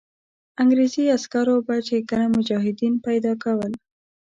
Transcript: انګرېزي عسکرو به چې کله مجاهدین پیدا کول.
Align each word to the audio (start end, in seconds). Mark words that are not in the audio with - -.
انګرېزي 0.61 1.03
عسکرو 1.15 1.55
به 1.65 1.75
چې 1.87 1.95
کله 2.09 2.25
مجاهدین 2.35 2.93
پیدا 3.05 3.33
کول. 3.43 3.71